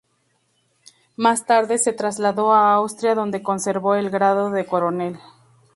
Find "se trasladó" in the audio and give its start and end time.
1.77-2.55